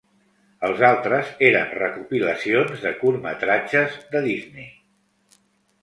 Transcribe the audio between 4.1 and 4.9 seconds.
de Disney.